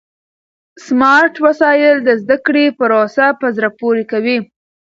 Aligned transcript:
سمارټ 0.85 1.33
وسایل 1.45 1.97
د 2.03 2.09
زده 2.21 2.37
کړې 2.45 2.65
پروسه 2.79 3.25
په 3.39 3.47
زړه 3.55 3.69
پورې 3.79 4.03
کوي. 4.11 4.37